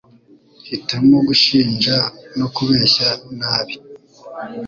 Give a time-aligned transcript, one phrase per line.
[0.67, 1.97] hitamo gushinja
[2.37, 3.75] no kubeshya nabi